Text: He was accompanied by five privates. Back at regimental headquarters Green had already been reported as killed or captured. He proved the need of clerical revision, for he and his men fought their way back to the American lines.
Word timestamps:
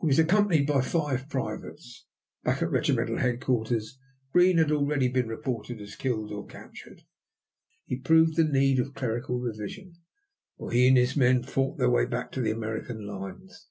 He 0.00 0.08
was 0.08 0.18
accompanied 0.18 0.66
by 0.66 0.80
five 0.80 1.28
privates. 1.28 2.04
Back 2.42 2.62
at 2.62 2.70
regimental 2.72 3.18
headquarters 3.18 3.96
Green 4.32 4.58
had 4.58 4.72
already 4.72 5.06
been 5.06 5.28
reported 5.28 5.80
as 5.80 5.94
killed 5.94 6.32
or 6.32 6.44
captured. 6.48 7.02
He 7.84 7.94
proved 7.94 8.34
the 8.34 8.42
need 8.42 8.80
of 8.80 8.92
clerical 8.94 9.38
revision, 9.38 9.94
for 10.56 10.72
he 10.72 10.88
and 10.88 10.96
his 10.96 11.16
men 11.16 11.44
fought 11.44 11.78
their 11.78 11.90
way 11.90 12.06
back 12.06 12.32
to 12.32 12.40
the 12.40 12.50
American 12.50 13.06
lines. 13.06 13.68